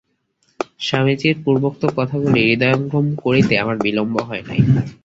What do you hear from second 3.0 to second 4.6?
করিতে আমার বিলম্ব হয়